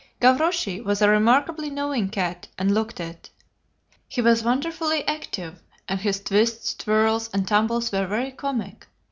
"Gavroche 0.19 0.79
was 0.83 1.03
a 1.03 1.09
remarkably 1.09 1.69
knowing 1.69 2.09
cat, 2.09 2.47
and 2.57 2.73
looked 2.73 2.99
it. 2.99 3.29
He 4.07 4.19
was 4.19 4.41
wonderfully 4.43 5.07
active, 5.07 5.61
and 5.87 5.99
his 6.01 6.19
twists, 6.19 6.73
twirls, 6.73 7.29
and 7.31 7.47
tumbles 7.47 7.91
were 7.91 8.07
very 8.07 8.31
comic. 8.31 8.87